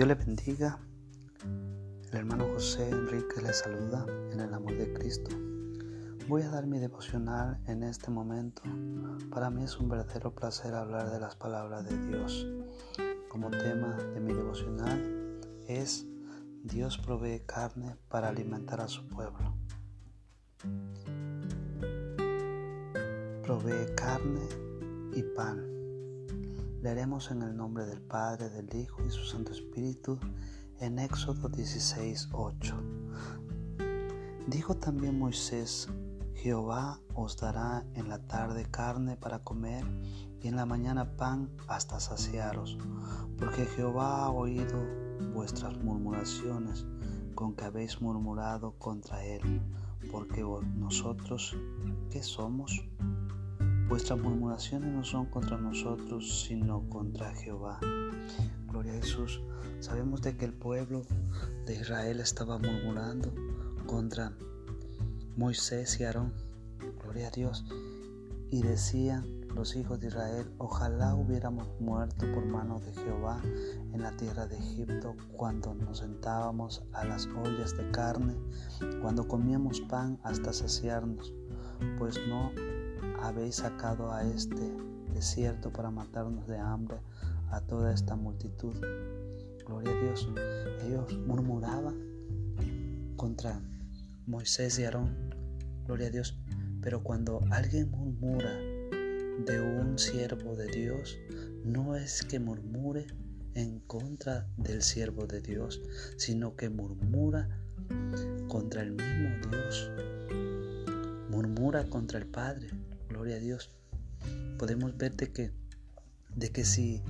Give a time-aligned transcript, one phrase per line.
[0.00, 0.78] Dios le bendiga.
[2.10, 5.28] El hermano José Enrique le saluda en el amor de Cristo.
[6.26, 8.62] Voy a dar mi devocional en este momento.
[9.30, 12.48] Para mí es un verdadero placer hablar de las palabras de Dios.
[13.28, 15.38] Como tema de mi devocional
[15.68, 16.06] es
[16.64, 19.54] Dios provee carne para alimentar a su pueblo.
[23.42, 24.48] Provee carne
[25.12, 25.79] y pan.
[26.82, 30.18] Leeremos en el nombre del Padre, del Hijo y su Santo Espíritu
[30.78, 32.74] en Éxodo 16, 8.
[34.46, 35.88] Dijo también Moisés,
[36.32, 39.84] Jehová os dará en la tarde carne para comer
[40.40, 42.78] y en la mañana pan hasta saciaros,
[43.38, 44.82] porque Jehová ha oído
[45.34, 46.86] vuestras murmuraciones
[47.34, 49.60] con que habéis murmurado contra él,
[50.10, 50.42] porque
[50.76, 51.54] nosotros,
[52.08, 52.82] ¿qué somos?
[53.90, 57.80] Vuestras murmuraciones no son contra nosotros, sino contra Jehová.
[58.68, 59.42] Gloria a Jesús.
[59.80, 61.02] Sabemos de que el pueblo
[61.66, 63.34] de Israel estaba murmurando
[63.86, 64.32] contra
[65.36, 66.32] Moisés y Aarón.
[67.02, 67.64] Gloria a Dios.
[68.52, 69.24] Y decían
[69.56, 73.42] los hijos de Israel, ojalá hubiéramos muerto por mano de Jehová
[73.92, 78.36] en la tierra de Egipto, cuando nos sentábamos a las ollas de carne,
[79.02, 81.34] cuando comíamos pan hasta saciarnos,
[81.98, 82.52] pues no
[83.20, 84.72] habéis sacado a este
[85.14, 86.98] desierto para matarnos de hambre
[87.50, 88.74] a toda esta multitud.
[89.66, 90.28] Gloria a Dios.
[90.84, 91.96] Ellos murmuraban
[93.16, 93.60] contra
[94.26, 95.34] Moisés y Aarón.
[95.86, 96.38] Gloria a Dios.
[96.80, 98.50] Pero cuando alguien murmura
[99.46, 101.18] de un siervo de Dios,
[101.64, 103.06] no es que murmure
[103.54, 105.80] en contra del siervo de Dios,
[106.16, 107.48] sino que murmura
[108.48, 109.90] contra el mismo Dios.
[111.30, 112.68] Murmura contra el Padre,
[113.20, 113.68] Gloria a Dios.
[114.58, 115.52] Podemos ver de que,
[116.34, 117.02] de que si,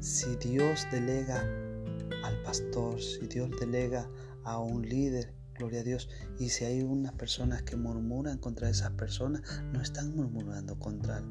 [0.00, 1.42] si Dios delega
[2.24, 4.08] al pastor, si Dios delega
[4.42, 8.92] a un líder, gloria a Dios, y si hay unas personas que murmuran contra esas
[8.92, 11.22] personas, no están murmurando contra,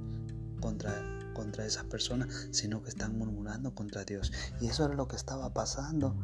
[0.61, 0.93] contra,
[1.33, 4.31] contra esas personas, sino que están murmurando contra Dios.
[4.61, 6.15] Y eso era lo que estaba pasando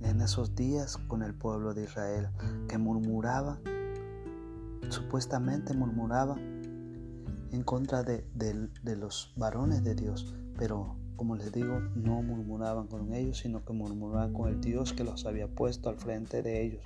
[0.00, 2.30] en esos días con el pueblo de Israel,
[2.70, 3.60] que murmuraba,
[4.88, 6.38] supuestamente murmuraba
[7.54, 8.24] en contra de,
[8.96, 14.32] los varones de Dios, pero como les digo, no murmuraban con ellos, sino que murmuraban
[14.32, 16.82] con el Dios que los había puesto al frente de ellos.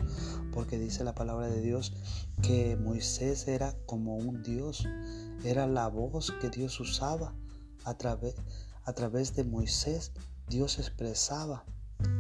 [0.53, 1.95] Porque dice la palabra de Dios
[2.43, 4.87] que Moisés era como un Dios,
[5.45, 7.35] era la voz que Dios usaba.
[7.85, 10.13] A, través, de Moisés,
[10.47, 11.65] Dios expresaba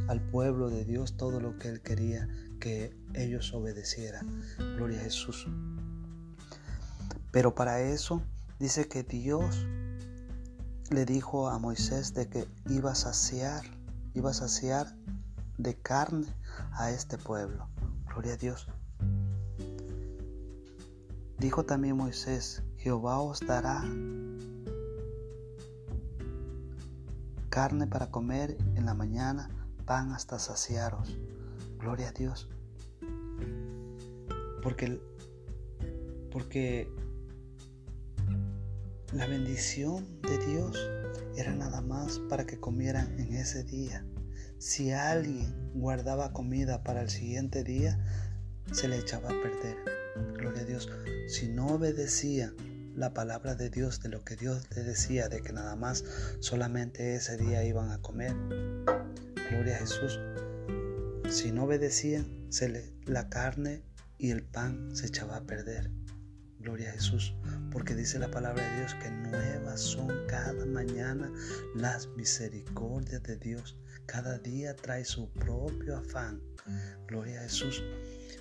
[0.06, 2.26] al pueblo de Dios todo lo que él quería
[2.58, 4.40] que ellos obedecieran.
[4.76, 5.46] Gloria a Jesús.
[7.30, 8.22] Pero para eso
[8.58, 9.68] Dice que Dios
[10.90, 13.62] le dijo a Moisés de que iba a saciar,
[14.14, 14.96] iba a saciar
[15.58, 16.26] de carne
[16.72, 17.68] a este pueblo.
[18.06, 18.66] Gloria a Dios.
[21.38, 23.84] Dijo también Moisés, Jehová os dará
[27.48, 29.50] carne para comer en la mañana,
[29.84, 31.16] pan hasta saciaros.
[31.78, 32.48] Gloria a Dios.
[34.64, 35.00] Porque,
[36.32, 36.92] porque
[39.12, 40.76] la bendición de Dios
[41.36, 44.04] era nada más para que comieran en ese día.
[44.58, 47.98] Si alguien guardaba comida para el siguiente día,
[48.72, 49.76] se le echaba a perder.
[50.34, 50.90] Gloria a Dios.
[51.28, 52.52] Si no obedecía
[52.94, 56.04] la palabra de Dios, de lo que Dios le decía, de que nada más
[56.40, 58.34] solamente ese día iban a comer.
[59.50, 60.20] Gloria a Jesús.
[61.30, 63.82] Si no obedecían, se le, la carne
[64.18, 65.90] y el pan se echaba a perder.
[66.68, 67.34] Gloria a Jesús,
[67.72, 71.32] porque dice la palabra de Dios que nuevas son cada mañana
[71.74, 73.78] las misericordias de Dios.
[74.04, 76.42] Cada día trae su propio afán.
[77.06, 77.82] Gloria a Jesús.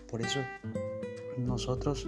[0.09, 0.41] Por eso
[1.37, 2.05] nosotros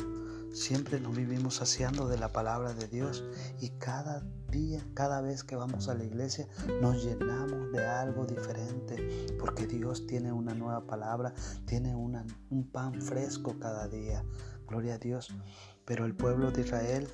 [0.52, 3.24] siempre nos vivimos saciando de la palabra de Dios
[3.62, 6.50] y cada día, cada vez que vamos a la iglesia,
[6.82, 11.34] nos llenamos de algo diferente, porque Dios tiene una nueva palabra,
[11.66, 14.22] tiene un pan fresco cada día.
[14.68, 15.34] Gloria a Dios.
[15.90, 17.08] Pero el pueblo de Israel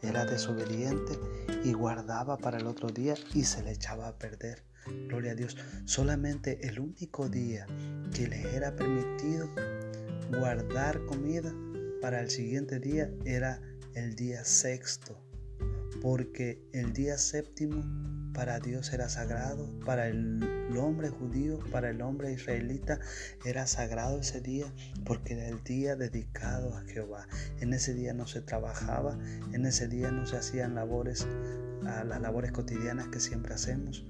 [0.00, 1.18] era desobediente
[1.64, 4.62] y guardaba para el otro día y se le echaba a perder.
[5.08, 5.56] Gloria a Dios.
[5.86, 7.66] Solamente el único día
[8.14, 9.50] que les era permitido
[10.38, 11.52] guardar comida
[12.00, 13.60] para el siguiente día era
[13.94, 15.20] el día sexto.
[16.00, 17.82] Porque el día séptimo
[18.32, 20.38] para Dios era sagrado, para el
[20.78, 22.98] hombre judío, para el hombre israelita
[23.44, 24.66] era sagrado ese día
[25.04, 27.26] porque era el día dedicado a Jehová.
[27.60, 29.18] En ese día no se trabajaba,
[29.52, 31.26] en ese día no se hacían labores,
[31.82, 34.04] las labores cotidianas que siempre hacemos,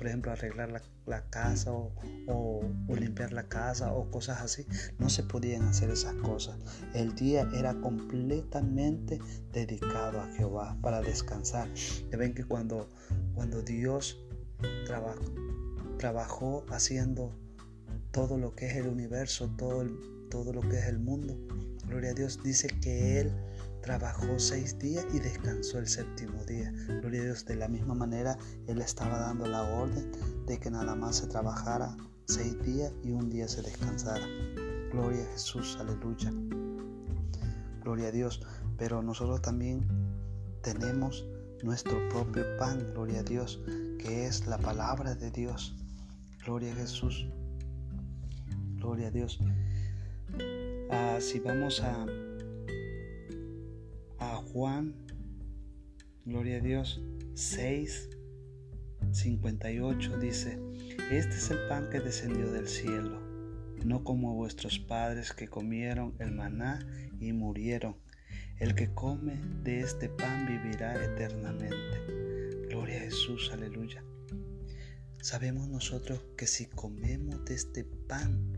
[0.00, 4.66] por ejemplo, arreglar la, casa o, limpiar la casa o cosas así.
[4.98, 6.56] No se podían hacer esas cosas.
[6.94, 9.20] El día era completamente
[9.52, 11.68] dedicado a Jehová para descansar.
[12.10, 12.88] Y ven que cuando,
[13.34, 14.18] cuando Dios
[16.00, 17.30] trabajó haciendo
[18.10, 19.84] todo lo que es el universo, todo,
[20.30, 21.36] todo lo que es el mundo,
[21.86, 23.30] gloria a Dios, dice que Él
[23.82, 26.72] trabajó seis días y descansó el séptimo día.
[27.02, 30.10] Gloria a Dios, de la misma manera Él estaba dando la orden
[30.46, 31.94] de que nada más se trabajara
[32.24, 34.24] seis días y un día se descansara.
[34.92, 36.32] Gloria a Jesús, aleluya.
[37.82, 38.40] Gloria a Dios.
[38.78, 39.86] Pero nosotros también
[40.62, 41.28] tenemos
[41.62, 43.60] nuestro propio pan, gloria a Dios,
[43.98, 45.76] que es la palabra de Dios.
[46.50, 47.28] Gloria a Jesús.
[48.78, 49.38] Gloria a Dios.
[50.90, 52.04] Ah, si vamos a
[54.52, 54.96] Juan,
[56.24, 57.00] gloria a Dios,
[57.34, 58.10] 6,
[59.12, 60.58] 58 dice,
[61.12, 63.20] este es el pan que descendió del cielo,
[63.84, 66.80] no como vuestros padres que comieron el maná
[67.20, 67.94] y murieron.
[68.58, 72.66] El que come de este pan vivirá eternamente.
[72.68, 74.02] Gloria a Jesús, aleluya.
[75.22, 78.52] Sabemos nosotros que si comemos de este pan,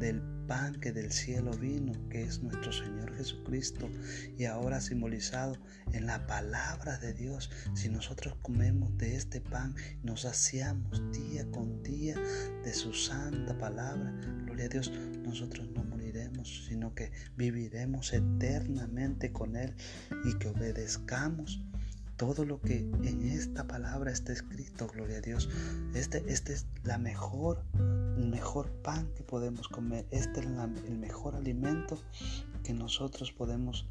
[0.00, 3.88] del pan que del cielo vino, que es nuestro Señor Jesucristo,
[4.36, 5.56] y ahora simbolizado
[5.92, 7.48] en la palabra de Dios.
[7.74, 12.16] Si nosotros comemos de este pan, nos saciamos día con día
[12.64, 14.12] de su santa palabra,
[14.46, 14.90] gloria a Dios,
[15.22, 19.74] nosotros no moriremos, sino que viviremos eternamente con Él
[20.24, 21.62] y que obedezcamos
[22.16, 25.48] todo lo que en esta palabra está escrito, gloria a Dios.
[25.94, 27.62] Este, este es la mejor,
[28.16, 30.06] el mejor pan que podemos comer.
[30.10, 31.98] Este es el mejor alimento
[32.62, 33.86] que nosotros podemos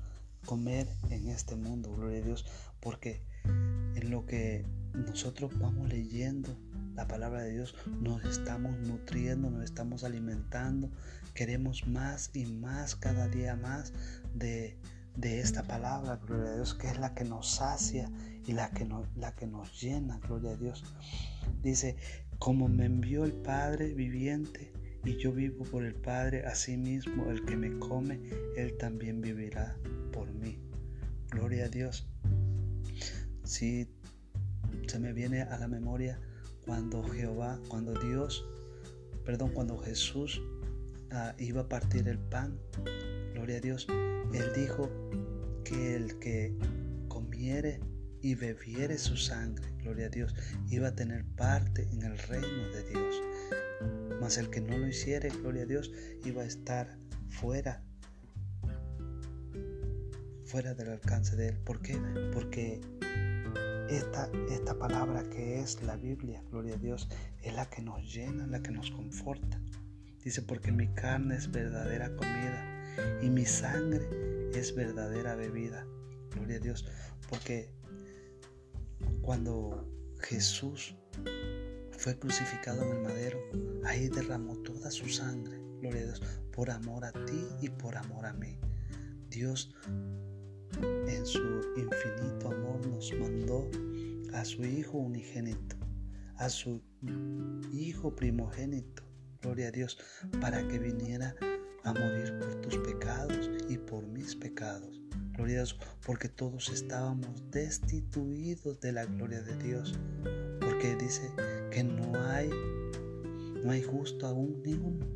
[0.46, 2.46] comer en este mundo, gloria a Dios,
[2.80, 6.58] porque en lo que nosotros vamos leyendo
[6.96, 10.90] la palabra de Dios, nos estamos nutriendo, nos estamos alimentando,
[11.34, 13.94] queremos más y más cada día más
[14.36, 14.78] de
[15.16, 18.10] de esta palabra, gloria a Dios, que es la que nos sacia
[18.46, 20.84] y la que, nos, la que nos llena, gloria a Dios.
[21.62, 21.98] Dice,
[22.40, 24.74] como me envió el Padre viviente
[25.06, 28.22] y yo vivo por el Padre, así mismo el que me come,
[28.56, 29.78] él también vivirá
[30.12, 30.60] por mí.
[31.30, 32.08] Gloria a Dios.
[33.44, 33.88] Si
[34.88, 36.20] se me viene a la memoria
[36.66, 38.46] cuando Jehová, cuando Dios,
[39.26, 40.42] perdón, cuando Jesús
[41.12, 42.58] ah, iba a partir el pan,
[43.44, 43.88] gloria a Dios,
[44.34, 44.90] él dijo
[45.66, 46.56] que el que
[47.10, 47.82] comiere
[48.22, 50.34] y bebiere su sangre, gloria a Dios,
[50.70, 53.22] iba a tener parte en el reino de Dios.
[54.22, 55.92] Mas el que no lo hiciere, gloria a Dios,
[56.24, 56.98] iba a estar
[57.28, 57.84] fuera,
[60.46, 61.58] fuera del alcance de Él.
[61.66, 62.00] ¿Por qué?
[62.32, 62.80] Porque
[63.90, 67.10] esta, esta palabra que es la Biblia, gloria a Dios,
[67.42, 69.60] es la que nos llena, la que nos conforta.
[70.24, 72.73] Dice, porque mi carne es verdadera comida
[73.44, 74.08] mi sangre
[74.54, 75.86] es verdadera bebida.
[76.34, 76.86] Gloria a Dios,
[77.30, 77.70] porque
[79.22, 79.86] cuando
[80.22, 80.96] Jesús
[81.92, 83.40] fue crucificado en el madero,
[83.84, 86.22] ahí derramó toda su sangre, gloria a Dios,
[86.54, 88.58] por amor a ti y por amor a mí.
[89.28, 89.76] Dios
[90.82, 91.44] en su
[91.76, 93.70] infinito amor nos mandó
[94.32, 95.76] a su Hijo unigénito,
[96.38, 96.82] a su
[97.74, 99.04] Hijo primogénito,
[99.42, 99.98] gloria a Dios,
[100.40, 101.36] para que viniera
[101.84, 105.02] a morir por tus pecados y por mis pecados.
[105.36, 109.96] Gloria a Dios, porque todos estábamos destituidos de la gloria de Dios.
[110.60, 111.32] Porque dice
[111.72, 112.50] que no hay,
[113.64, 115.08] no hay justo aún ni uno.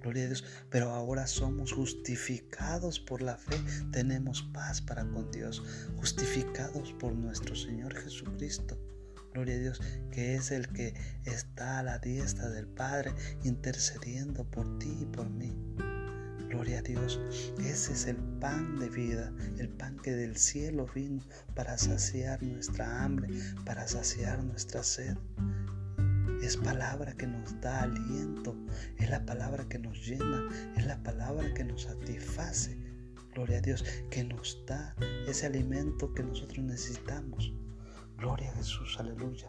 [0.00, 0.44] Gloria a Dios.
[0.70, 3.60] Pero ahora somos justificados por la fe.
[3.92, 5.62] Tenemos paz para con Dios.
[5.96, 8.78] Justificados por nuestro Señor Jesucristo.
[9.38, 9.80] Gloria a Dios,
[10.10, 13.14] que es el que está a la diestra del Padre
[13.44, 15.56] intercediendo por ti y por mí.
[16.48, 17.20] Gloria a Dios,
[17.60, 21.22] ese es el pan de vida, el pan que del cielo vino
[21.54, 23.28] para saciar nuestra hambre,
[23.64, 25.16] para saciar nuestra sed.
[26.42, 28.56] Es palabra que nos da aliento,
[28.96, 32.76] es la palabra que nos llena, es la palabra que nos satisface.
[33.34, 34.96] Gloria a Dios, que nos da
[35.28, 37.52] ese alimento que nosotros necesitamos.
[38.18, 39.48] Gloria a Jesús, aleluya.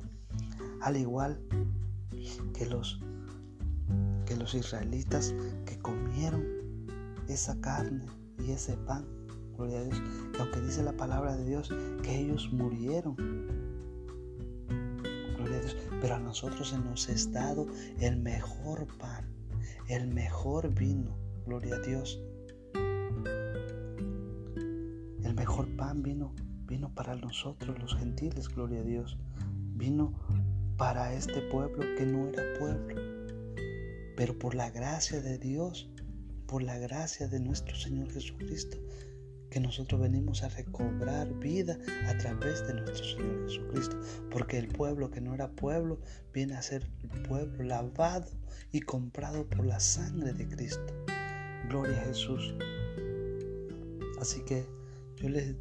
[0.82, 1.42] Al igual
[2.54, 3.02] que los
[4.28, 5.34] que los israelitas
[5.66, 6.46] que comieron
[7.28, 8.06] esa carne
[8.38, 9.08] y ese pan,
[9.58, 10.00] gloria a Dios,
[10.34, 11.74] que aunque dice la palabra de Dios
[12.04, 13.16] que ellos murieron,
[15.36, 17.66] gloria a Dios, pero a nosotros se nos es dado
[18.00, 19.34] el mejor pan,
[19.88, 22.22] el mejor vino, gloria a Dios.
[25.24, 26.36] El mejor pan vino
[26.70, 29.18] vino para nosotros los gentiles, gloria a Dios.
[29.76, 30.14] Vino
[30.78, 33.02] para este pueblo que no era pueblo.
[34.16, 35.90] Pero por la gracia de Dios,
[36.46, 38.78] por la gracia de nuestro Señor Jesucristo,
[39.50, 44.00] que nosotros venimos a recobrar vida a través de nuestro Señor Jesucristo,
[44.30, 46.00] porque el pueblo que no era pueblo
[46.34, 48.30] viene a ser el pueblo lavado
[48.72, 50.94] y comprado por la sangre de Cristo.
[51.68, 52.54] Gloria a Jesús.
[54.20, 54.66] Así que
[55.16, 55.56] yo les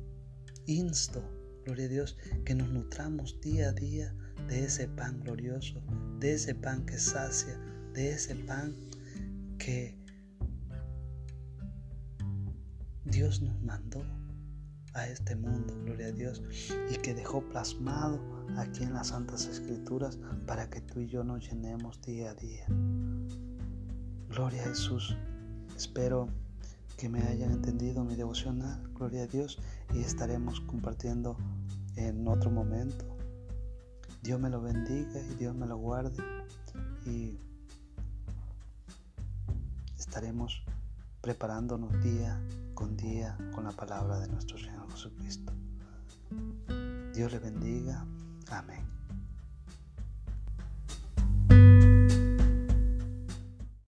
[0.69, 1.23] insto,
[1.65, 4.15] gloria a Dios, que nos nutramos día a día
[4.49, 5.83] de ese pan glorioso,
[6.21, 7.59] de ese pan que sacia,
[7.95, 8.75] de ese pan
[9.59, 9.99] que
[13.05, 14.05] Dios nos mandó
[14.93, 16.43] a este mundo, gloria a Dios,
[16.91, 18.21] y que dejó plasmado
[18.57, 22.67] aquí en las Santas Escrituras para que tú y yo nos llenemos día a día.
[24.29, 25.17] Gloria a Jesús.
[25.77, 26.29] Espero
[26.99, 29.59] que me hayan entendido mi devocional, gloria a Dios,
[29.93, 31.37] y estaremos compartiendo
[31.97, 33.05] en otro momento.
[34.23, 36.17] Dios me lo bendiga y Dios me lo guarde
[37.07, 37.39] y
[39.99, 40.63] estaremos
[41.21, 42.41] preparándonos día
[42.75, 45.53] con día con la palabra de nuestro Señor Jesucristo.
[47.15, 48.07] Dios le bendiga.
[48.51, 48.88] Amén.